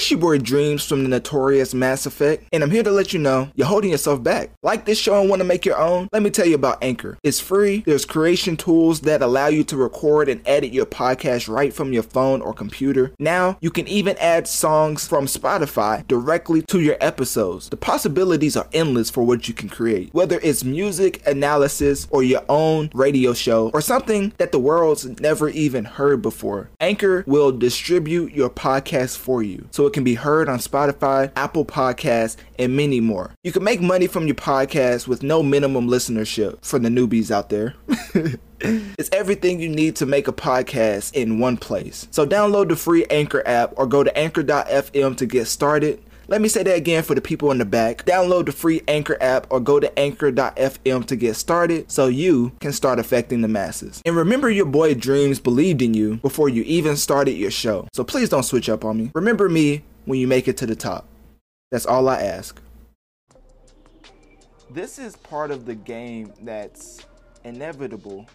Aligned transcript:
It's 0.00 0.10
your 0.10 0.18
boy 0.18 0.38
Dreamz 0.38 0.88
from 0.88 1.02
the 1.02 1.10
notorious 1.10 1.74
Mass 1.74 2.06
Effect, 2.06 2.48
and 2.54 2.62
I'm 2.62 2.70
here 2.70 2.82
to 2.82 2.90
let 2.90 3.12
you 3.12 3.18
know 3.18 3.50
you're 3.54 3.66
holding 3.66 3.90
yourself 3.90 4.22
back. 4.22 4.48
Like 4.62 4.86
this 4.86 4.98
show 4.98 5.20
and 5.20 5.28
want 5.28 5.40
to 5.40 5.44
make 5.44 5.66
your 5.66 5.76
own? 5.76 6.08
Let 6.10 6.22
me 6.22 6.30
tell 6.30 6.46
you 6.46 6.54
about 6.54 6.82
Anchor. 6.82 7.18
It's 7.22 7.38
free, 7.38 7.82
there's 7.84 8.06
creation 8.06 8.56
tools 8.56 9.00
that 9.02 9.20
allow 9.20 9.48
you 9.48 9.62
to 9.64 9.76
record 9.76 10.30
and 10.30 10.40
edit 10.48 10.72
your 10.72 10.86
podcast 10.86 11.54
right 11.54 11.74
from 11.74 11.92
your 11.92 12.02
phone 12.02 12.40
or 12.40 12.54
computer. 12.54 13.12
Now, 13.18 13.58
you 13.60 13.70
can 13.70 13.86
even 13.88 14.16
add 14.16 14.48
songs 14.48 15.06
from 15.06 15.26
Spotify 15.26 16.08
directly 16.08 16.62
to 16.62 16.80
your 16.80 16.96
episodes. 16.98 17.68
The 17.68 17.76
possibilities 17.76 18.56
are 18.56 18.68
endless 18.72 19.10
for 19.10 19.22
what 19.22 19.48
you 19.48 19.54
can 19.54 19.68
create, 19.68 20.14
whether 20.14 20.40
it's 20.42 20.64
music, 20.64 21.22
analysis, 21.26 22.08
or 22.10 22.22
your 22.22 22.42
own 22.48 22.88
radio 22.94 23.34
show, 23.34 23.68
or 23.74 23.82
something 23.82 24.32
that 24.38 24.50
the 24.50 24.58
world's 24.58 25.04
never 25.20 25.50
even 25.50 25.84
heard 25.84 26.22
before. 26.22 26.70
Anchor 26.80 27.22
will 27.26 27.52
distribute 27.52 28.32
your 28.32 28.48
podcast 28.48 29.18
for 29.18 29.42
you 29.42 29.68
so 29.70 29.89
it 29.90 29.94
can 29.94 30.04
be 30.04 30.14
heard 30.14 30.48
on 30.48 30.60
Spotify, 30.60 31.32
Apple 31.34 31.64
Podcasts, 31.64 32.36
and 32.60 32.76
many 32.76 33.00
more. 33.00 33.32
You 33.42 33.50
can 33.50 33.64
make 33.64 33.80
money 33.80 34.06
from 34.06 34.26
your 34.28 34.36
podcast 34.36 35.08
with 35.08 35.24
no 35.24 35.42
minimum 35.42 35.88
listenership 35.88 36.64
for 36.64 36.78
the 36.78 36.88
newbies 36.88 37.32
out 37.32 37.48
there. 37.48 37.74
it's 38.60 39.10
everything 39.12 39.58
you 39.58 39.68
need 39.68 39.96
to 39.96 40.06
make 40.06 40.28
a 40.28 40.32
podcast 40.32 41.12
in 41.14 41.40
one 41.40 41.56
place. 41.56 42.06
So 42.12 42.24
download 42.24 42.68
the 42.68 42.76
free 42.76 43.04
Anchor 43.06 43.42
app 43.44 43.72
or 43.76 43.86
go 43.88 44.04
to 44.04 44.16
anchor.fm 44.16 45.16
to 45.16 45.26
get 45.26 45.46
started. 45.46 46.00
Let 46.30 46.40
me 46.40 46.48
say 46.48 46.62
that 46.62 46.76
again 46.76 47.02
for 47.02 47.16
the 47.16 47.20
people 47.20 47.50
in 47.50 47.58
the 47.58 47.64
back. 47.64 48.04
Download 48.04 48.46
the 48.46 48.52
free 48.52 48.82
Anchor 48.86 49.16
app 49.20 49.48
or 49.50 49.58
go 49.58 49.80
to 49.80 49.98
anchor.fm 49.98 51.04
to 51.06 51.16
get 51.16 51.34
started 51.34 51.90
so 51.90 52.06
you 52.06 52.52
can 52.60 52.72
start 52.72 53.00
affecting 53.00 53.40
the 53.40 53.48
masses. 53.48 54.00
And 54.06 54.14
remember, 54.14 54.48
your 54.48 54.66
boy 54.66 54.94
Dreamz 54.94 55.42
believed 55.42 55.82
in 55.82 55.92
you 55.92 56.18
before 56.18 56.48
you 56.48 56.62
even 56.62 56.96
started 56.96 57.32
your 57.32 57.50
show. 57.50 57.88
So 57.92 58.04
please 58.04 58.28
don't 58.28 58.44
switch 58.44 58.68
up 58.68 58.84
on 58.84 58.96
me. 58.96 59.10
Remember 59.12 59.48
me 59.48 59.82
when 60.04 60.20
you 60.20 60.28
make 60.28 60.46
it 60.46 60.56
to 60.58 60.66
the 60.66 60.76
top. 60.76 61.04
That's 61.72 61.84
all 61.84 62.08
I 62.08 62.22
ask. 62.22 62.62
This 64.70 65.00
is 65.00 65.16
part 65.16 65.50
of 65.50 65.66
the 65.66 65.74
game 65.74 66.32
that's 66.42 67.04
inevitable, 67.42 68.28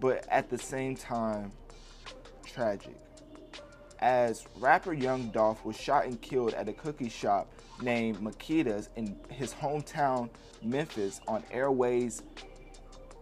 but 0.00 0.26
at 0.30 0.48
the 0.48 0.56
same 0.56 0.96
time, 0.96 1.52
tragic 2.46 2.96
as 4.00 4.46
rapper 4.58 4.92
Young 4.92 5.28
Dolph 5.30 5.64
was 5.64 5.76
shot 5.76 6.04
and 6.04 6.20
killed 6.20 6.54
at 6.54 6.68
a 6.68 6.72
cookie 6.72 7.08
shop 7.08 7.50
named 7.80 8.20
Makeda's 8.20 8.88
in 8.96 9.16
his 9.30 9.52
hometown 9.54 10.28
Memphis 10.62 11.20
on 11.28 11.42
Airways 11.50 12.22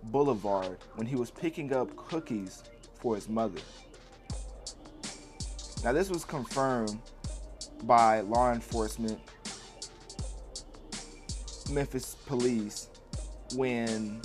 Boulevard 0.05 0.79
when 0.95 1.07
he 1.07 1.17
was 1.17 1.31
picking 1.31 1.73
up 1.73 1.95
cookies 1.97 2.63
for 3.01 3.15
his 3.15 3.29
mother. 3.29 3.61
Now, 5.83 5.93
this 5.93 6.09
was 6.09 6.25
confirmed 6.25 6.99
by 7.83 8.21
law 8.21 8.53
enforcement, 8.53 9.21
Memphis 11.71 12.17
police, 12.27 12.89
when 13.55 14.23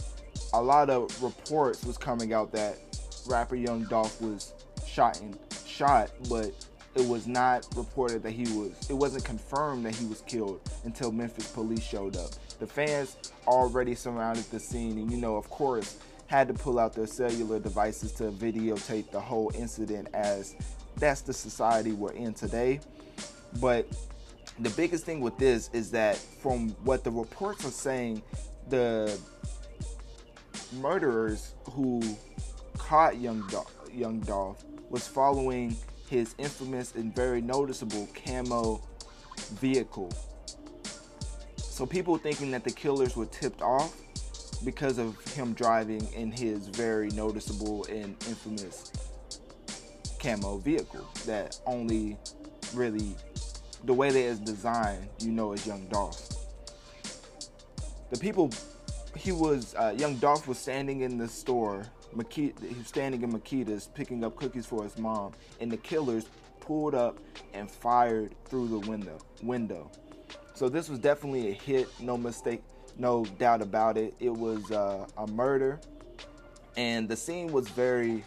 a 0.53 0.61
lot 0.61 0.89
of 0.89 1.21
reports 1.21 1.83
was 1.83 1.97
coming 1.97 2.33
out 2.33 2.51
that 2.53 2.77
rapper 3.27 3.55
Young 3.55 3.83
Dolph 3.83 4.21
was 4.21 4.53
shot 4.87 5.19
and 5.19 5.37
shot, 5.79 6.11
but 6.27 6.51
it 6.95 7.07
was 7.07 7.25
not 7.25 7.65
reported 7.77 8.21
that 8.23 8.31
he 8.31 8.43
was 8.57 8.71
it 8.89 8.93
wasn't 8.93 9.23
confirmed 9.23 9.85
that 9.85 9.95
he 9.95 10.05
was 10.07 10.21
killed 10.21 10.59
until 10.83 11.11
Memphis 11.11 11.47
police 11.51 11.83
showed 11.83 12.17
up. 12.17 12.31
The 12.59 12.67
fans 12.67 13.15
already 13.47 13.95
surrounded 13.95 14.43
the 14.51 14.59
scene 14.59 14.97
and 14.97 15.09
you 15.09 15.17
know 15.17 15.37
of 15.37 15.49
course 15.49 15.97
had 16.27 16.49
to 16.49 16.53
pull 16.53 16.79
out 16.79 16.93
their 16.93 17.07
cellular 17.07 17.59
devices 17.59 18.11
to 18.13 18.23
videotape 18.23 19.09
the 19.11 19.19
whole 19.21 19.51
incident 19.55 20.09
as 20.13 20.55
that's 20.97 21.21
the 21.21 21.33
society 21.33 21.93
we're 21.93 22.11
in 22.11 22.33
today. 22.33 22.81
But 23.61 23.87
the 24.59 24.69
biggest 24.71 25.05
thing 25.05 25.21
with 25.21 25.37
this 25.37 25.69
is 25.71 25.91
that 25.91 26.17
from 26.17 26.71
what 26.83 27.05
the 27.05 27.11
reports 27.11 27.65
are 27.65 27.71
saying, 27.71 28.21
the 28.67 29.17
murderers 30.81 31.53
who 31.71 32.01
caught 32.77 33.17
young 33.17 33.47
Dolph, 33.47 33.73
young 33.93 34.19
Dolph 34.19 34.63
was 34.89 35.07
following 35.07 35.75
his 36.09 36.35
infamous 36.37 36.95
and 36.95 37.15
very 37.15 37.41
noticeable 37.41 38.07
camo 38.25 38.81
vehicle. 39.53 40.11
So 41.57 41.85
people 41.85 42.17
thinking 42.17 42.51
that 42.51 42.63
the 42.63 42.71
killers 42.71 43.15
were 43.15 43.27
tipped 43.27 43.61
off 43.61 43.95
because 44.65 44.97
of 44.97 45.17
him 45.33 45.53
driving 45.53 46.05
in 46.13 46.31
his 46.31 46.67
very 46.67 47.09
noticeable 47.09 47.85
and 47.85 48.15
infamous 48.27 48.91
camo 50.19 50.57
vehicle 50.57 51.07
that 51.25 51.59
only 51.65 52.17
really 52.73 53.15
the 53.85 53.93
way 53.93 54.09
that 54.09 54.19
it's 54.19 54.39
designed, 54.39 55.07
you 55.19 55.31
know, 55.31 55.53
is 55.53 55.65
Young 55.65 55.87
Dolph. 55.87 56.27
The 58.11 58.19
people, 58.19 58.51
he 59.15 59.31
was, 59.31 59.73
uh, 59.75 59.95
Young 59.97 60.17
Dolph 60.17 60.47
was 60.47 60.57
standing 60.57 61.01
in 61.01 61.17
the 61.17 61.27
store 61.27 61.85
Makita, 62.15 62.67
he 62.67 62.75
was 62.75 62.87
standing 62.87 63.21
in 63.21 63.31
Makeda's 63.31 63.87
picking 63.93 64.23
up 64.23 64.35
cookies 64.35 64.65
for 64.65 64.83
his 64.83 64.97
mom, 64.97 65.33
and 65.59 65.71
the 65.71 65.77
killers 65.77 66.25
pulled 66.59 66.95
up 66.95 67.17
and 67.53 67.69
fired 67.69 68.33
through 68.45 68.67
the 68.67 68.79
window. 68.79 69.19
Window. 69.41 69.89
So 70.53 70.69
this 70.69 70.89
was 70.89 70.99
definitely 70.99 71.49
a 71.49 71.53
hit, 71.53 71.87
no 71.99 72.17
mistake, 72.17 72.61
no 72.97 73.25
doubt 73.25 73.61
about 73.61 73.97
it. 73.97 74.13
It 74.19 74.29
was 74.29 74.71
uh, 74.71 75.07
a 75.17 75.27
murder, 75.27 75.79
and 76.75 77.07
the 77.07 77.15
scene 77.15 77.51
was 77.51 77.69
very. 77.69 78.23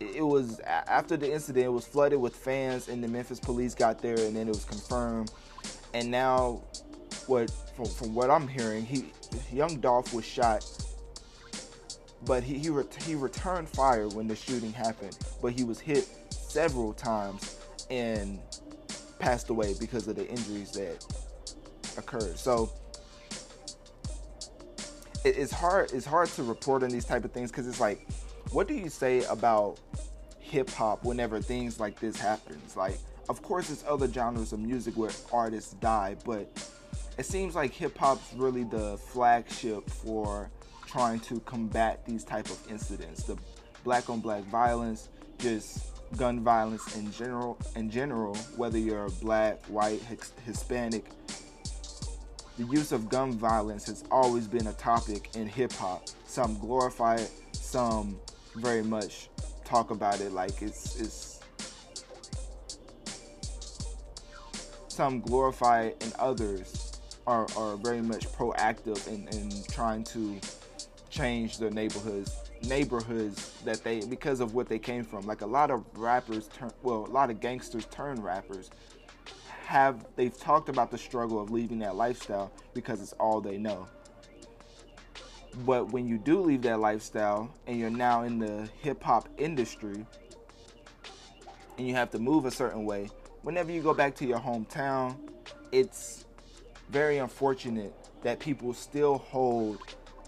It 0.00 0.22
was 0.22 0.60
after 0.60 1.16
the 1.16 1.32
incident. 1.32 1.64
It 1.64 1.72
was 1.72 1.86
flooded 1.86 2.20
with 2.20 2.36
fans, 2.36 2.88
and 2.88 3.02
the 3.02 3.08
Memphis 3.08 3.40
police 3.40 3.74
got 3.74 4.00
there, 4.00 4.18
and 4.18 4.36
then 4.36 4.48
it 4.48 4.54
was 4.54 4.64
confirmed. 4.64 5.32
And 5.94 6.10
now, 6.10 6.62
what 7.26 7.50
from, 7.74 7.86
from 7.86 8.14
what 8.14 8.30
I'm 8.30 8.46
hearing, 8.46 8.84
he 8.84 9.12
young 9.52 9.80
Dolph 9.80 10.12
was 10.12 10.24
shot 10.24 10.64
but 12.26 12.42
he 12.42 12.58
he, 12.58 12.70
re- 12.70 12.84
he 13.06 13.14
returned 13.14 13.68
fire 13.68 14.08
when 14.08 14.26
the 14.26 14.36
shooting 14.36 14.72
happened, 14.72 15.16
but 15.42 15.52
he 15.52 15.64
was 15.64 15.80
hit 15.80 16.08
several 16.30 16.92
times 16.92 17.56
and 17.90 18.38
passed 19.18 19.50
away 19.50 19.74
because 19.78 20.06
of 20.08 20.16
the 20.16 20.26
injuries 20.28 20.72
that 20.72 21.04
occurred. 21.96 22.38
So 22.38 22.70
it, 25.24 25.36
it's 25.38 25.52
hard 25.52 25.92
it's 25.92 26.06
hard 26.06 26.28
to 26.30 26.42
report 26.42 26.82
on 26.82 26.90
these 26.90 27.04
type 27.04 27.24
of 27.24 27.32
things 27.32 27.50
because 27.50 27.66
it's 27.66 27.80
like, 27.80 28.06
what 28.52 28.68
do 28.68 28.74
you 28.74 28.88
say 28.88 29.24
about 29.24 29.78
hip 30.38 30.70
hop 30.70 31.04
whenever 31.04 31.40
things 31.40 31.80
like 31.80 31.98
this 31.98 32.16
happens? 32.16 32.76
Like, 32.76 32.98
of 33.28 33.42
course, 33.42 33.68
there's 33.68 33.84
other 33.88 34.10
genres 34.10 34.52
of 34.52 34.60
music 34.60 34.96
where 34.96 35.10
artists 35.32 35.74
die, 35.74 36.16
but 36.24 36.48
it 37.18 37.26
seems 37.26 37.54
like 37.54 37.72
hip 37.72 37.96
hop's 37.96 38.32
really 38.34 38.64
the 38.64 38.96
flagship 38.98 39.88
for 39.88 40.50
trying 40.94 41.18
to 41.18 41.40
combat 41.40 42.06
these 42.06 42.22
type 42.22 42.46
of 42.46 42.70
incidents. 42.70 43.24
The 43.24 43.36
black 43.82 44.08
on 44.08 44.20
black 44.20 44.44
violence 44.44 45.08
just 45.38 45.86
gun 46.16 46.38
violence 46.44 46.96
in 46.96 47.10
general 47.10 47.58
in 47.74 47.90
general 47.90 48.36
whether 48.56 48.78
you're 48.78 49.08
black 49.20 49.58
white 49.66 50.00
hispanic 50.46 51.04
the 52.56 52.64
use 52.66 52.92
of 52.92 53.08
gun 53.08 53.32
violence 53.32 53.86
has 53.86 54.04
always 54.12 54.46
been 54.46 54.68
a 54.68 54.72
topic 54.74 55.30
in 55.34 55.48
hip 55.48 55.72
hop. 55.72 56.04
Some 56.26 56.56
glorify 56.60 57.16
it 57.16 57.32
some 57.52 58.16
very 58.54 58.84
much 58.84 59.28
talk 59.64 59.90
about 59.90 60.20
it 60.20 60.30
like 60.30 60.62
it's 60.62 61.00
it's 61.00 61.40
some 64.86 65.20
glorify 65.20 65.86
it 65.86 65.96
and 66.04 66.12
others 66.20 67.00
are, 67.26 67.46
are 67.56 67.76
very 67.76 68.02
much 68.02 68.28
proactive 68.28 69.08
in, 69.08 69.26
in 69.36 69.50
trying 69.72 70.04
to 70.04 70.38
change 71.14 71.58
their 71.58 71.70
neighborhoods 71.70 72.44
neighborhoods 72.68 73.52
that 73.64 73.84
they 73.84 74.00
because 74.00 74.40
of 74.40 74.54
what 74.54 74.68
they 74.68 74.78
came 74.78 75.04
from. 75.04 75.26
Like 75.26 75.42
a 75.42 75.46
lot 75.46 75.70
of 75.70 75.84
rappers 75.96 76.48
turn 76.48 76.72
well 76.82 77.06
a 77.06 77.12
lot 77.12 77.30
of 77.30 77.40
gangsters 77.40 77.86
turn 77.86 78.20
rappers. 78.20 78.70
Have 79.66 80.04
they've 80.16 80.36
talked 80.36 80.68
about 80.68 80.90
the 80.90 80.98
struggle 80.98 81.40
of 81.40 81.50
leaving 81.50 81.78
that 81.80 81.96
lifestyle 81.96 82.52
because 82.74 83.00
it's 83.00 83.12
all 83.14 83.40
they 83.40 83.58
know. 83.58 83.86
But 85.64 85.92
when 85.92 86.08
you 86.08 86.18
do 86.18 86.40
leave 86.40 86.62
that 86.62 86.80
lifestyle 86.80 87.54
and 87.66 87.78
you're 87.78 87.90
now 87.90 88.24
in 88.24 88.38
the 88.38 88.68
hip 88.80 89.02
hop 89.02 89.28
industry 89.38 90.04
and 91.78 91.88
you 91.88 91.94
have 91.94 92.10
to 92.10 92.18
move 92.18 92.44
a 92.44 92.50
certain 92.50 92.84
way 92.84 93.08
whenever 93.42 93.70
you 93.70 93.82
go 93.82 93.94
back 93.94 94.14
to 94.16 94.26
your 94.26 94.38
hometown 94.38 95.16
it's 95.70 96.24
very 96.88 97.18
unfortunate 97.18 97.92
that 98.22 98.38
people 98.38 98.72
still 98.72 99.18
hold 99.18 99.78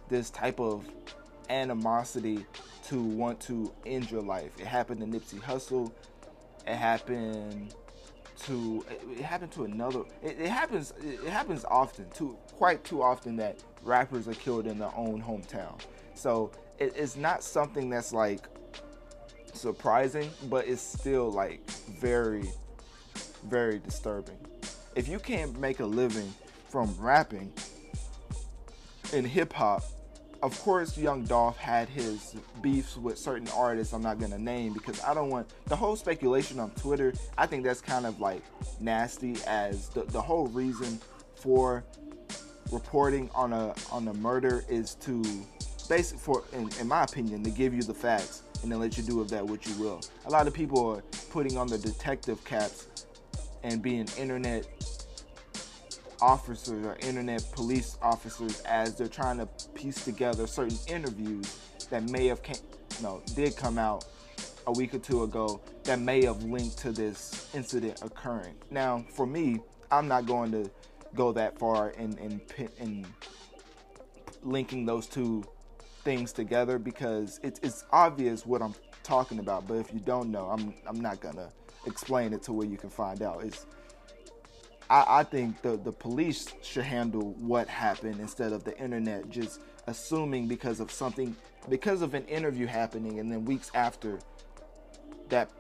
this 0.09 0.31
type 0.31 0.61
of 0.61 0.85
animosity 1.49 2.45
to 2.89 3.03
want 3.03 3.41
to 3.41 3.73
end 3.85 4.11
your 4.11 4.23
life. 4.23 4.51
It 4.59 4.67
happened 4.67 5.01
to 5.01 5.07
Nipsey 5.07 5.41
Hussle. 5.41 5.93
It 6.67 6.75
happened 6.75 7.75
to 8.45 8.85
it 9.13 9.23
happened 9.23 9.53
to 9.53 9.65
another. 9.65 10.01
It, 10.23 10.39
it 10.41 10.49
happens. 10.49 10.93
It 11.03 11.29
happens 11.29 11.65
often, 11.65 12.09
too, 12.11 12.37
quite 12.53 12.85
too 12.85 13.03
often 13.03 13.37
that 13.37 13.63
rappers 13.83 14.29
are 14.29 14.35
killed 14.35 14.67
in 14.67 14.79
their 14.79 14.95
own 14.97 15.23
hometown. 15.23 15.81
So 16.15 16.51
it, 16.79 16.93
it's 16.97 17.17
not 17.17 17.43
something 17.43 17.89
that's 17.91 18.13
like 18.13 18.47
surprising, 19.53 20.31
but 20.49 20.67
it's 20.67 20.83
still 20.83 21.31
like 21.31 21.69
very, 21.71 22.51
very 23.45 23.79
disturbing. 23.79 24.39
If 24.95 25.09
you 25.09 25.19
can't 25.19 25.59
make 25.59 25.81
a 25.81 25.87
living 25.87 26.33
from 26.69 26.95
rapping 26.99 27.53
in 29.13 29.25
hip 29.25 29.53
hop, 29.53 29.83
of 30.43 30.59
course, 30.61 30.97
Young 30.97 31.25
Dolph 31.25 31.57
had 31.57 31.89
his 31.89 32.35
beefs 32.63 32.97
with 32.97 33.19
certain 33.19 33.49
artists 33.55 33.93
I'm 33.93 34.03
not 34.03 34.19
gonna 34.19 34.39
name 34.39 34.73
because 34.73 35.03
I 35.03 35.15
don't 35.15 35.31
want 35.31 35.49
the 35.67 35.77
whole 35.77 35.97
speculation 35.97 36.59
on 36.59 36.71
Twitter. 36.71 37.13
I 37.37 37.47
think 37.47 37.65
that's 37.65 37.81
kind 37.81 38.07
of 38.07 38.21
like 38.21 38.43
nasty, 38.81 39.37
as 39.47 39.89
the, 39.89 40.05
the 40.05 40.21
whole 40.21 40.47
reason 40.49 41.01
for 41.35 41.85
reporting 42.73 43.31
on 43.35 43.53
a 43.53 43.75
on 43.93 44.09
a 44.09 44.15
murder 44.15 44.65
is 44.69 44.95
to 44.97 45.23
basic 45.89 46.19
for 46.19 46.43
in, 46.53 46.69
in 46.81 46.89
my 46.89 47.05
opinion 47.05 47.43
to 47.45 47.51
give 47.51 47.73
you 47.73 47.83
the 47.83 47.95
facts 47.95 48.43
and 48.63 48.73
then 48.73 48.81
let 48.81 48.97
you 48.97 49.03
do 49.05 49.17
with 49.17 49.31
that 49.31 49.47
what 49.47 49.67
you 49.67 49.75
will. 49.83 50.01
A 50.27 50.31
lot 50.31 50.47
of 50.47 50.55
people 50.55 50.97
are 50.97 51.03
putting 51.31 51.57
on 51.57 51.67
the 51.69 51.79
detective 51.79 52.45
caps 52.45 52.89
and 53.63 53.83
being 53.83 54.09
internet 54.19 54.67
officers 56.21 56.85
or 56.87 56.97
internet 57.01 57.45
police 57.53 57.99
officers 58.03 58.61
as 58.63 58.97
they're 58.97 59.09
trying 59.09 59.39
to 59.39 59.47
piece 59.75 60.05
together 60.05 60.47
certain 60.47 60.79
interviews 60.87 61.59
that 61.91 62.03
may 62.11 62.27
have 62.27 62.43
came, 62.43 62.57
no, 63.03 63.23
did 63.35 63.57
come 63.57 63.79
out 63.79 64.05
a 64.67 64.73
week 64.73 64.95
or 64.95 64.99
two 64.99 65.23
ago 65.23 65.61
that 65.85 66.01
may 66.01 66.25
have 66.25 66.43
linked 66.43 66.79
to 66.79 66.93
this 66.93 67.49
incident 67.55 68.03
occurring. 68.03 68.55
Now, 68.71 69.05
for 69.11 69.27
me, 69.27 69.61
I'm 69.91 70.09
not 70.09 70.27
going 70.27 70.51
to 70.53 70.71
go 71.15 71.33
that 71.33 71.59
far 71.59 71.91
in 71.91 72.17
in, 72.19 72.41
in 72.79 73.07
linking 74.43 74.87
those 74.87 75.07
two 75.07 75.45
things 76.05 76.33
together 76.33 76.79
because 76.79 77.41
it's 77.43 77.61
it's 77.63 77.85
obvious 77.93 78.47
what 78.47 78.63
I'm 78.63 78.75
talking 79.03 79.39
about. 79.39 79.67
But 79.67 79.75
if 79.75 79.93
you 79.93 80.01
don't 80.01 80.31
know, 80.31 80.47
I'm 80.47 80.75
I'm 80.87 81.01
not 81.01 81.21
gonna 81.21 81.51
explain 81.87 82.33
it 82.33 82.43
to 82.45 82.53
where 82.53 82.67
you 82.67 82.77
can 82.77 82.91
find 82.91 83.23
out. 83.23 83.45
It's 83.45 83.67
I, 84.89 85.05
I 85.21 85.25
think 85.25 85.63
the, 85.63 85.77
the 85.77 85.93
police 85.93 86.49
should 86.63 86.85
handle 86.85 87.35
what 87.39 87.69
happened 87.69 88.21
instead 88.21 88.53
of 88.53 88.65
the 88.65 88.77
internet 88.79 89.29
just 89.31 89.61
assuming 89.87 90.49
because 90.49 90.81
of 90.81 90.91
something, 90.91 91.37
because 91.69 92.03
of 92.03 92.15
an 92.15 92.25
interview 92.27 92.67
happening, 92.67 93.19
and 93.19 93.31
then 93.31 93.45
weeks 93.45 93.71
after 93.75 94.19
that 95.29 95.51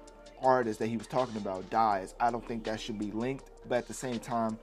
artist 0.42 0.78
that 0.78 0.88
he 0.88 0.96
was 0.96 1.06
talking 1.06 1.36
about 1.36 1.68
dies. 1.70 2.14
I 2.20 2.30
don't 2.30 2.46
think 2.46 2.64
that 2.64 2.80
should 2.80 2.98
be 2.98 3.10
linked, 3.10 3.50
but 3.68 3.78
at 3.78 3.88
the 3.88 3.94
same 3.94 4.18
time, 4.18 4.58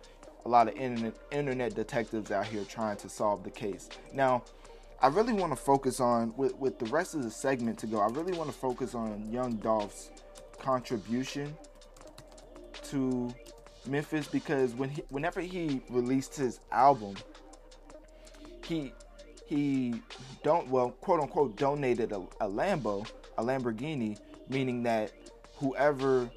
a 0.46 0.50
lot 0.50 0.68
of 0.68 0.76
internet 0.76 1.16
internet 1.32 1.74
detectives 1.74 2.32
out 2.32 2.46
here 2.46 2.64
trying 2.66 2.98
to 2.98 3.10
solve 3.10 3.44
the 3.44 3.52
case. 3.52 3.90
Now, 4.14 4.44
I 5.02 5.08
really 5.08 5.34
want 5.34 5.52
to 5.52 5.56
focus 5.56 6.00
on 6.00 6.34
with 6.36 6.56
with 6.58 6.80
the 6.80 6.86
rest 6.86 7.16
of 7.16 7.24
the 7.24 7.32
segment 7.32 7.80
to 7.80 7.88
go. 7.88 8.00
I 8.00 8.08
really 8.08 8.38
want 8.38 8.50
to 8.50 8.56
focus 8.56 8.94
on 8.94 9.30
Young 9.32 9.56
Dolph's 9.56 10.12
contribution 10.60 11.56
to 12.84 13.34
Memphis 13.88 14.28
because 14.28 14.74
when 14.74 14.90
he, 14.90 15.04
whenever 15.10 15.42
he 15.42 15.82
released 15.90 16.36
his 16.36 16.60
album, 16.72 17.16
he 18.66 18.94
he 19.46 20.02
don't 20.44 20.68
well 20.70 20.92
quote 20.92 21.20
unquote 21.20 21.56
donated 21.58 22.12
a, 22.12 22.20
a 22.42 22.48
Lambo, 22.48 23.08
a 23.38 23.44
Lamborghini, 23.44 24.18
meaning 24.50 24.84
that 24.84 25.12
whoever 25.58 26.30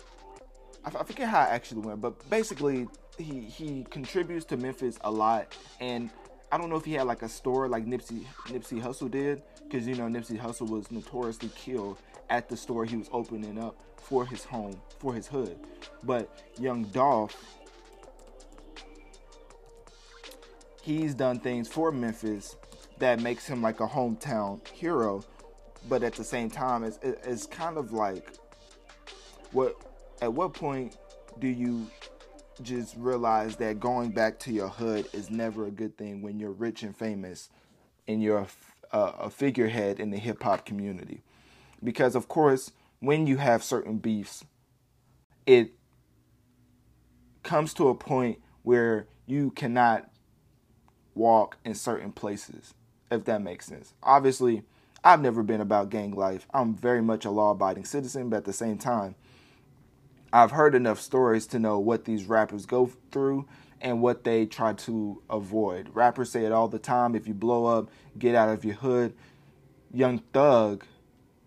I, 0.84 0.88
I 0.88 1.04
forget 1.04 1.28
how 1.28 1.42
it 1.42 1.50
actually 1.50 1.82
went, 1.82 2.00
but 2.00 2.28
basically 2.30 2.88
he 3.18 3.40
he 3.40 3.86
contributes 3.90 4.44
to 4.46 4.56
Memphis 4.56 4.98
a 5.02 5.10
lot. 5.10 5.56
And 5.80 6.10
I 6.52 6.58
don't 6.58 6.70
know 6.70 6.76
if 6.76 6.84
he 6.84 6.94
had 6.94 7.06
like 7.06 7.22
a 7.22 7.28
store 7.28 7.68
like 7.68 7.86
Nipsey 7.86 8.24
Nipsey 8.46 8.80
Hussle 8.80 9.10
did, 9.10 9.42
because 9.64 9.86
you 9.86 9.94
know 9.94 10.04
Nipsey 10.04 10.38
Hussle 10.38 10.68
was 10.68 10.90
notoriously 10.90 11.50
killed 11.56 11.98
at 12.30 12.48
the 12.48 12.56
store 12.56 12.84
he 12.84 12.96
was 12.96 13.08
opening 13.12 13.58
up 13.58 13.76
for 13.96 14.24
his 14.24 14.44
home, 14.44 14.80
for 14.98 15.14
his 15.14 15.26
hood. 15.26 15.58
But 16.04 16.44
Young 16.58 16.84
Dolph, 16.84 17.36
he's 20.82 21.14
done 21.14 21.40
things 21.40 21.68
for 21.68 21.90
Memphis 21.90 22.56
that 22.98 23.20
makes 23.20 23.46
him 23.46 23.60
like 23.60 23.80
a 23.80 23.86
hometown 23.86 24.66
hero. 24.68 25.24
But 25.88 26.02
at 26.02 26.14
the 26.14 26.24
same 26.24 26.50
time, 26.50 26.82
it's, 26.84 26.98
it's 27.02 27.46
kind 27.46 27.76
of 27.76 27.92
like 27.92 28.32
what 29.52 29.76
at 30.22 30.32
what 30.32 30.54
point 30.54 30.96
do 31.38 31.48
you 31.48 31.86
just 32.62 32.94
realize 32.96 33.56
that 33.56 33.80
going 33.80 34.10
back 34.10 34.38
to 34.40 34.52
your 34.52 34.68
hood 34.68 35.06
is 35.12 35.30
never 35.30 35.66
a 35.66 35.70
good 35.70 35.96
thing 35.96 36.22
when 36.22 36.38
you're 36.38 36.52
rich 36.52 36.82
and 36.82 36.96
famous 36.96 37.50
and 38.08 38.22
you're 38.22 38.46
a, 38.92 38.98
a 38.98 39.30
figurehead 39.30 40.00
in 40.00 40.10
the 40.10 40.18
hip 40.18 40.42
hop 40.42 40.64
community. 40.64 41.22
Because, 41.82 42.14
of 42.14 42.28
course, 42.28 42.72
when 43.00 43.26
you 43.26 43.36
have 43.36 43.62
certain 43.62 43.98
beefs, 43.98 44.44
it 45.46 45.72
comes 47.42 47.74
to 47.74 47.88
a 47.88 47.94
point 47.94 48.40
where 48.62 49.06
you 49.26 49.50
cannot 49.50 50.10
walk 51.14 51.58
in 51.64 51.74
certain 51.74 52.12
places, 52.12 52.74
if 53.10 53.24
that 53.24 53.42
makes 53.42 53.66
sense. 53.66 53.94
Obviously, 54.02 54.62
I've 55.04 55.20
never 55.20 55.42
been 55.42 55.60
about 55.60 55.90
gang 55.90 56.12
life. 56.12 56.46
I'm 56.52 56.74
very 56.74 57.02
much 57.02 57.24
a 57.24 57.30
law 57.30 57.52
abiding 57.52 57.84
citizen, 57.84 58.28
but 58.28 58.38
at 58.38 58.44
the 58.44 58.52
same 58.52 58.78
time, 58.78 59.14
I've 60.36 60.50
heard 60.50 60.74
enough 60.74 61.00
stories 61.00 61.46
to 61.46 61.58
know 61.58 61.78
what 61.78 62.04
these 62.04 62.26
rappers 62.26 62.66
go 62.66 62.90
through 63.10 63.46
and 63.80 64.02
what 64.02 64.24
they 64.24 64.44
try 64.44 64.74
to 64.74 65.22
avoid. 65.30 65.88
Rappers 65.94 66.30
say 66.30 66.44
it 66.44 66.52
all 66.52 66.68
the 66.68 66.78
time 66.78 67.14
if 67.14 67.26
you 67.26 67.32
blow 67.32 67.64
up, 67.64 67.88
get 68.18 68.34
out 68.34 68.50
of 68.50 68.62
your 68.62 68.74
hood. 68.74 69.14
Young 69.94 70.18
Thug 70.34 70.84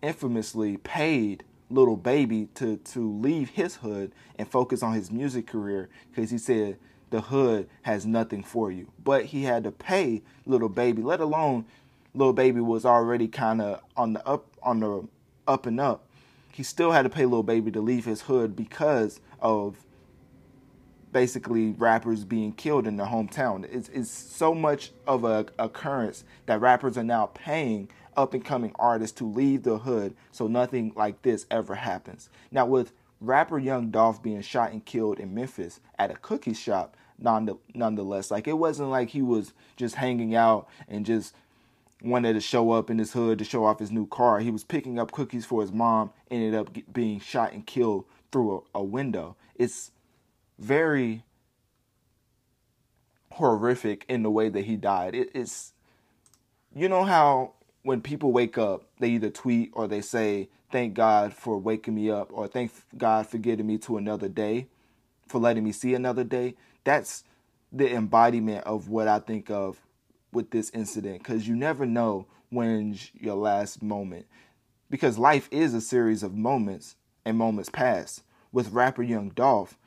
infamously 0.02 0.76
paid 0.78 1.44
Lil 1.70 1.94
Baby 1.94 2.48
to, 2.56 2.78
to 2.78 3.12
leave 3.12 3.50
his 3.50 3.76
hood 3.76 4.10
and 4.36 4.48
focus 4.48 4.82
on 4.82 4.94
his 4.94 5.12
music 5.12 5.46
career 5.46 5.88
because 6.10 6.32
he 6.32 6.38
said 6.38 6.76
the 7.10 7.20
hood 7.20 7.68
has 7.82 8.04
nothing 8.04 8.42
for 8.42 8.72
you. 8.72 8.88
But 9.04 9.26
he 9.26 9.44
had 9.44 9.62
to 9.62 9.70
pay 9.70 10.22
Lil 10.46 10.68
Baby, 10.68 11.02
let 11.02 11.20
alone 11.20 11.64
Lil 12.12 12.32
Baby 12.32 12.60
was 12.60 12.84
already 12.84 13.28
kind 13.28 13.62
of 13.62 13.82
on 13.96 14.14
the 14.14 14.26
up 14.26 14.48
on 14.64 14.80
the 14.80 15.06
up 15.46 15.66
and 15.66 15.78
up 15.78 16.06
he 16.52 16.62
still 16.62 16.92
had 16.92 17.02
to 17.02 17.08
pay 17.08 17.26
Lil 17.26 17.42
Baby 17.42 17.70
to 17.72 17.80
leave 17.80 18.04
his 18.04 18.22
hood 18.22 18.56
because 18.56 19.20
of 19.40 19.76
basically 21.12 21.72
rappers 21.72 22.24
being 22.24 22.52
killed 22.52 22.86
in 22.86 22.96
their 22.96 23.06
hometown. 23.06 23.66
It's, 23.70 23.88
it's 23.88 24.10
so 24.10 24.54
much 24.54 24.92
of 25.06 25.24
a 25.24 25.46
occurrence 25.58 26.24
that 26.46 26.60
rappers 26.60 26.96
are 26.96 27.04
now 27.04 27.26
paying 27.26 27.88
up 28.16 28.34
and 28.34 28.44
coming 28.44 28.72
artists 28.78 29.16
to 29.18 29.24
leave 29.24 29.62
the 29.62 29.78
hood 29.78 30.14
so 30.30 30.46
nothing 30.46 30.92
like 30.96 31.22
this 31.22 31.46
ever 31.50 31.74
happens. 31.74 32.28
Now 32.50 32.66
with 32.66 32.92
rapper 33.20 33.58
Young 33.58 33.90
Dolph 33.90 34.22
being 34.22 34.42
shot 34.42 34.72
and 34.72 34.84
killed 34.84 35.18
in 35.18 35.34
Memphis 35.34 35.80
at 35.98 36.10
a 36.10 36.14
cookie 36.14 36.54
shop, 36.54 36.96
nonetheless, 37.18 38.30
like 38.30 38.48
it 38.48 38.58
wasn't 38.58 38.90
like 38.90 39.10
he 39.10 39.22
was 39.22 39.52
just 39.76 39.96
hanging 39.96 40.34
out 40.34 40.68
and 40.88 41.04
just 41.04 41.34
wanted 42.02 42.34
to 42.34 42.40
show 42.40 42.70
up 42.72 42.90
in 42.90 42.98
his 42.98 43.12
hood 43.12 43.38
to 43.38 43.44
show 43.44 43.64
off 43.64 43.78
his 43.78 43.90
new 43.90 44.06
car. 44.06 44.40
He 44.40 44.50
was 44.50 44.64
picking 44.64 44.98
up 44.98 45.12
cookies 45.12 45.44
for 45.44 45.60
his 45.60 45.72
mom, 45.72 46.10
ended 46.30 46.54
up 46.54 46.70
being 46.92 47.20
shot 47.20 47.52
and 47.52 47.66
killed 47.66 48.04
through 48.32 48.64
a, 48.74 48.78
a 48.78 48.82
window. 48.82 49.36
It's 49.54 49.90
very 50.58 51.24
horrific 53.32 54.04
in 54.08 54.22
the 54.22 54.30
way 54.30 54.48
that 54.48 54.64
he 54.64 54.76
died. 54.76 55.14
It, 55.14 55.30
it's, 55.34 55.72
you 56.74 56.88
know 56.88 57.04
how 57.04 57.54
when 57.82 58.00
people 58.00 58.32
wake 58.32 58.58
up, 58.58 58.84
they 58.98 59.10
either 59.10 59.30
tweet 59.30 59.70
or 59.72 59.88
they 59.88 60.00
say, 60.00 60.48
Thank 60.70 60.94
God 60.94 61.34
for 61.34 61.58
waking 61.58 61.96
me 61.96 62.10
up, 62.10 62.30
or 62.32 62.46
thank 62.46 62.70
God 62.96 63.26
for 63.26 63.38
getting 63.38 63.66
me 63.66 63.76
to 63.78 63.96
another 63.96 64.28
day, 64.28 64.68
for 65.26 65.40
letting 65.40 65.64
me 65.64 65.72
see 65.72 65.94
another 65.94 66.22
day. 66.22 66.54
That's 66.84 67.24
the 67.72 67.92
embodiment 67.92 68.64
of 68.64 68.88
what 68.88 69.08
I 69.08 69.18
think 69.18 69.50
of 69.50 69.80
with 70.32 70.50
this 70.50 70.70
incident 70.70 71.18
because 71.18 71.48
you 71.48 71.56
never 71.56 71.86
know 71.86 72.26
when's 72.50 73.10
your 73.14 73.36
last 73.36 73.82
moment. 73.82 74.26
Because 74.88 75.18
life 75.18 75.48
is 75.50 75.72
a 75.72 75.80
series 75.80 76.22
of 76.22 76.34
moments 76.34 76.96
and 77.24 77.38
moments 77.38 77.70
pass. 77.70 78.22
With 78.52 78.72
rapper 78.72 79.02
Young 79.02 79.30
Dolph, 79.30 79.78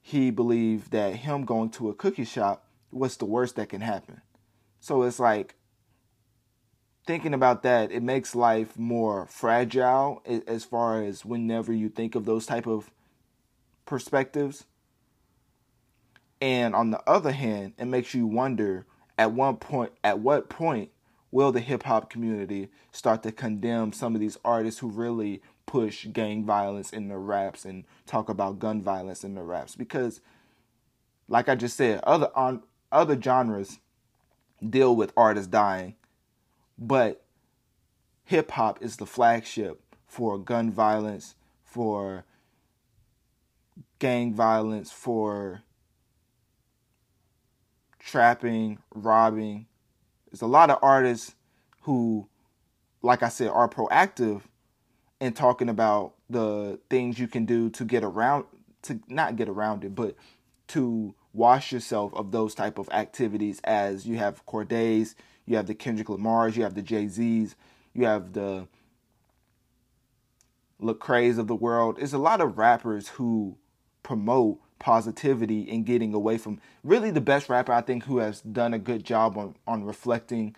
he 0.00 0.30
believed 0.30 0.92
that 0.92 1.16
him 1.16 1.44
going 1.44 1.70
to 1.70 1.90
a 1.90 1.94
cookie 1.94 2.24
shop 2.24 2.66
was 2.90 3.16
the 3.16 3.26
worst 3.26 3.56
that 3.56 3.68
can 3.68 3.82
happen. 3.82 4.22
So 4.80 5.02
it's 5.02 5.18
like 5.18 5.56
thinking 7.06 7.34
about 7.34 7.62
that, 7.62 7.92
it 7.92 8.02
makes 8.02 8.34
life 8.34 8.78
more 8.78 9.26
fragile 9.26 10.22
as 10.46 10.64
far 10.64 11.02
as 11.02 11.24
whenever 11.24 11.72
you 11.72 11.88
think 11.88 12.14
of 12.14 12.24
those 12.24 12.46
type 12.46 12.66
of 12.66 12.90
perspectives. 13.84 14.64
And 16.40 16.74
on 16.74 16.90
the 16.90 17.00
other 17.08 17.32
hand, 17.32 17.74
it 17.78 17.86
makes 17.86 18.14
you 18.14 18.26
wonder 18.26 18.86
at 19.18 19.32
one 19.32 19.56
point 19.56 19.92
at 20.04 20.18
what 20.18 20.48
point 20.48 20.90
will 21.30 21.52
the 21.52 21.60
hip 21.60 21.82
hop 21.82 22.08
community 22.10 22.68
start 22.92 23.22
to 23.22 23.32
condemn 23.32 23.92
some 23.92 24.14
of 24.14 24.20
these 24.20 24.38
artists 24.44 24.80
who 24.80 24.88
really 24.88 25.42
push 25.66 26.06
gang 26.12 26.44
violence 26.44 26.90
in 26.92 27.08
their 27.08 27.18
raps 27.18 27.64
and 27.64 27.84
talk 28.06 28.28
about 28.28 28.58
gun 28.58 28.80
violence 28.80 29.24
in 29.24 29.34
their 29.34 29.44
raps? 29.44 29.74
Because 29.74 30.20
like 31.28 31.48
I 31.48 31.54
just 31.54 31.76
said 31.76 32.00
other 32.04 32.30
on 32.34 32.62
other 32.92 33.20
genres 33.20 33.78
deal 34.66 34.94
with 34.94 35.12
artists 35.16 35.48
dying 35.48 35.96
but 36.78 37.24
hip 38.24 38.50
hop 38.52 38.82
is 38.82 38.96
the 38.96 39.06
flagship 39.06 39.80
for 40.06 40.38
gun 40.38 40.70
violence, 40.70 41.34
for 41.64 42.24
gang 43.98 44.34
violence, 44.34 44.90
for 44.90 45.62
trapping, 48.06 48.78
robbing. 48.94 49.66
There's 50.30 50.42
a 50.42 50.46
lot 50.46 50.70
of 50.70 50.78
artists 50.80 51.34
who, 51.82 52.28
like 53.02 53.22
I 53.22 53.28
said, 53.28 53.48
are 53.48 53.68
proactive 53.68 54.42
in 55.20 55.32
talking 55.32 55.68
about 55.68 56.14
the 56.30 56.78
things 56.88 57.18
you 57.18 57.26
can 57.26 57.44
do 57.44 57.68
to 57.70 57.84
get 57.84 58.04
around 58.04 58.44
to 58.82 59.00
not 59.08 59.34
get 59.34 59.48
around 59.48 59.84
it, 59.84 59.94
but 59.94 60.14
to 60.68 61.14
wash 61.32 61.72
yourself 61.72 62.14
of 62.14 62.30
those 62.30 62.54
type 62.54 62.78
of 62.78 62.88
activities 62.90 63.60
as 63.64 64.06
you 64.06 64.16
have 64.18 64.46
Cordae's, 64.46 65.16
you 65.44 65.56
have 65.56 65.66
the 65.66 65.74
Kendrick 65.74 66.06
Lamars, 66.06 66.56
you 66.56 66.62
have 66.62 66.74
the 66.74 66.82
Jay-Z's, 66.82 67.56
you 67.92 68.04
have 68.04 68.32
the 68.32 68.68
Lecrae's 70.80 71.38
of 71.38 71.48
the 71.48 71.54
world. 71.54 71.96
There's 71.96 72.12
a 72.12 72.18
lot 72.18 72.40
of 72.40 72.58
rappers 72.58 73.08
who 73.08 73.56
promote 74.04 74.60
positivity 74.78 75.70
and 75.70 75.86
getting 75.86 76.12
away 76.14 76.38
from 76.38 76.60
really 76.84 77.10
the 77.10 77.20
best 77.20 77.48
rapper 77.48 77.72
I 77.72 77.80
think 77.80 78.04
who 78.04 78.18
has 78.18 78.40
done 78.40 78.74
a 78.74 78.78
good 78.78 79.04
job 79.04 79.38
on 79.38 79.54
on 79.66 79.84
reflecting 79.84 80.54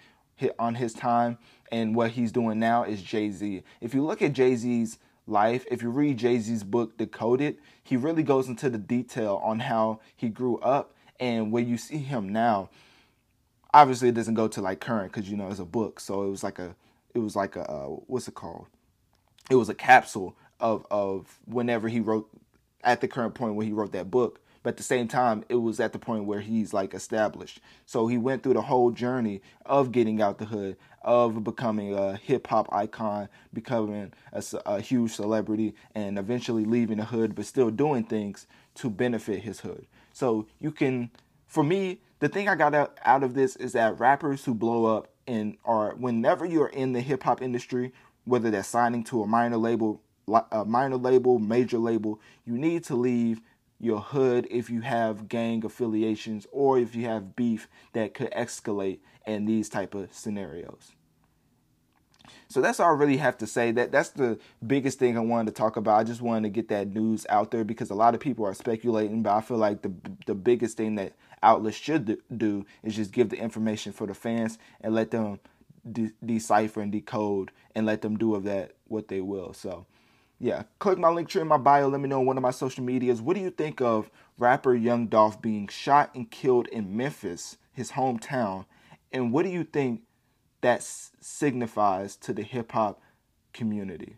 on 0.58 0.76
his 0.76 0.92
time 0.92 1.38
and 1.70 1.94
what 1.94 2.12
he's 2.12 2.32
doing 2.32 2.58
now 2.58 2.84
is 2.84 3.02
Jay-Z. 3.02 3.62
If 3.80 3.94
you 3.94 4.04
look 4.04 4.22
at 4.22 4.32
Jay-Z's 4.32 4.98
life, 5.26 5.64
if 5.70 5.82
you 5.82 5.90
read 5.90 6.18
Jay-Z's 6.18 6.64
book 6.64 6.96
Decoded, 6.96 7.58
he 7.82 7.96
really 7.96 8.22
goes 8.22 8.48
into 8.48 8.70
the 8.70 8.78
detail 8.78 9.40
on 9.42 9.60
how 9.60 10.00
he 10.16 10.28
grew 10.28 10.58
up 10.58 10.94
and 11.20 11.52
where 11.52 11.62
you 11.62 11.76
see 11.76 11.98
him 11.98 12.28
now. 12.28 12.70
Obviously, 13.74 14.08
it 14.08 14.14
doesn't 14.14 14.34
go 14.34 14.48
to 14.48 14.62
like 14.62 14.80
current 14.80 15.12
because 15.12 15.30
you 15.30 15.36
know 15.36 15.48
it's 15.48 15.58
a 15.58 15.64
book, 15.64 16.00
so 16.00 16.22
it 16.22 16.30
was 16.30 16.42
like 16.42 16.58
a, 16.58 16.74
it 17.14 17.18
was 17.18 17.36
like 17.36 17.54
a 17.54 17.70
uh, 17.70 17.86
what's 18.06 18.26
it 18.26 18.34
called? 18.34 18.66
It 19.50 19.56
was 19.56 19.68
a 19.68 19.74
capsule 19.74 20.34
of 20.58 20.86
of 20.90 21.38
whenever 21.44 21.88
he 21.88 22.00
wrote 22.00 22.30
at 22.84 23.00
the 23.00 23.08
current 23.08 23.34
point 23.34 23.54
where 23.54 23.66
he 23.66 23.72
wrote 23.72 23.92
that 23.92 24.10
book. 24.10 24.40
But 24.62 24.70
at 24.70 24.76
the 24.76 24.82
same 24.82 25.08
time, 25.08 25.44
it 25.48 25.56
was 25.56 25.80
at 25.80 25.92
the 25.92 25.98
point 25.98 26.24
where 26.24 26.40
he's 26.40 26.74
like 26.74 26.92
established. 26.92 27.60
So 27.86 28.06
he 28.06 28.18
went 28.18 28.42
through 28.42 28.54
the 28.54 28.62
whole 28.62 28.90
journey 28.90 29.40
of 29.64 29.92
getting 29.92 30.20
out 30.20 30.38
the 30.38 30.46
hood, 30.46 30.76
of 31.02 31.44
becoming 31.44 31.94
a 31.94 32.16
hip 32.16 32.46
hop 32.48 32.68
icon, 32.72 33.28
becoming 33.52 34.12
a, 34.32 34.42
a, 34.66 34.80
huge 34.80 35.12
celebrity, 35.12 35.74
and 35.94 36.18
eventually 36.18 36.64
leaving 36.64 36.98
the 36.98 37.04
hood, 37.04 37.34
but 37.34 37.46
still 37.46 37.70
doing 37.70 38.04
things 38.04 38.46
to 38.74 38.90
benefit 38.90 39.42
his 39.42 39.60
hood. 39.60 39.86
So 40.12 40.46
you 40.58 40.72
can, 40.72 41.10
for 41.46 41.62
me, 41.62 42.00
the 42.18 42.28
thing 42.28 42.48
I 42.48 42.56
got 42.56 42.74
out, 42.74 42.98
out 43.04 43.22
of 43.22 43.34
this 43.34 43.54
is 43.56 43.72
that 43.72 43.98
rappers 44.00 44.44
who 44.44 44.54
blow 44.54 44.96
up 44.96 45.08
and 45.26 45.56
are 45.64 45.94
whenever 45.94 46.44
you're 46.44 46.68
in 46.68 46.92
the 46.92 47.00
hip 47.00 47.22
hop 47.22 47.40
industry, 47.40 47.92
whether 48.24 48.50
they're 48.50 48.64
signing 48.64 49.04
to 49.04 49.22
a 49.22 49.26
minor 49.26 49.56
label, 49.56 50.02
a 50.28 50.44
uh, 50.52 50.64
minor 50.64 50.96
label, 50.96 51.38
major 51.38 51.78
label, 51.78 52.20
you 52.44 52.56
need 52.56 52.84
to 52.84 52.94
leave 52.94 53.40
your 53.80 54.00
hood 54.00 54.46
if 54.50 54.68
you 54.70 54.80
have 54.80 55.28
gang 55.28 55.64
affiliations 55.64 56.46
or 56.50 56.78
if 56.78 56.94
you 56.94 57.06
have 57.06 57.36
beef 57.36 57.68
that 57.92 58.14
could 58.14 58.30
escalate 58.32 58.98
in 59.26 59.46
these 59.46 59.68
type 59.68 59.94
of 59.94 60.12
scenarios. 60.12 60.92
So 62.48 62.60
that's 62.60 62.80
all 62.80 62.90
I 62.90 62.98
really 62.98 63.18
have 63.18 63.38
to 63.38 63.46
say. 63.46 63.72
That 63.72 63.92
that's 63.92 64.10
the 64.10 64.38
biggest 64.66 64.98
thing 64.98 65.16
I 65.16 65.20
wanted 65.20 65.54
to 65.54 65.60
talk 65.60 65.76
about. 65.76 65.98
I 65.98 66.04
just 66.04 66.22
wanted 66.22 66.44
to 66.44 66.48
get 66.50 66.68
that 66.68 66.88
news 66.88 67.26
out 67.28 67.50
there 67.50 67.64
because 67.64 67.90
a 67.90 67.94
lot 67.94 68.14
of 68.14 68.20
people 68.20 68.46
are 68.46 68.54
speculating, 68.54 69.22
but 69.22 69.34
I 69.34 69.40
feel 69.40 69.58
like 69.58 69.82
the 69.82 69.92
the 70.26 70.34
biggest 70.34 70.76
thing 70.76 70.94
that 70.96 71.12
outlets 71.42 71.76
should 71.76 72.18
do 72.36 72.66
is 72.82 72.96
just 72.96 73.12
give 73.12 73.28
the 73.28 73.36
information 73.36 73.92
for 73.92 74.06
the 74.06 74.14
fans 74.14 74.58
and 74.80 74.94
let 74.94 75.10
them 75.10 75.40
de- 75.90 76.12
decipher 76.24 76.80
and 76.80 76.90
decode 76.92 77.50
and 77.74 77.86
let 77.86 78.02
them 78.02 78.16
do 78.16 78.34
of 78.34 78.44
that 78.44 78.72
what 78.86 79.08
they 79.08 79.20
will. 79.20 79.52
So 79.52 79.86
yeah, 80.40 80.62
click 80.78 80.98
my 80.98 81.08
Linktree 81.08 81.40
in 81.40 81.48
my 81.48 81.56
bio. 81.56 81.88
Let 81.88 82.00
me 82.00 82.08
know 82.08 82.20
on 82.20 82.26
one 82.26 82.36
of 82.36 82.42
my 82.42 82.52
social 82.52 82.84
medias. 82.84 83.20
What 83.20 83.34
do 83.34 83.42
you 83.42 83.50
think 83.50 83.80
of 83.80 84.10
rapper 84.38 84.74
Young 84.74 85.08
Dolph 85.08 85.42
being 85.42 85.66
shot 85.68 86.14
and 86.14 86.30
killed 86.30 86.68
in 86.68 86.96
Memphis, 86.96 87.56
his 87.72 87.92
hometown? 87.92 88.66
And 89.12 89.32
what 89.32 89.44
do 89.44 89.50
you 89.50 89.64
think 89.64 90.02
that 90.60 90.82
signifies 90.82 92.16
to 92.16 92.32
the 92.32 92.42
hip 92.42 92.72
hop 92.72 93.00
community? 93.52 94.16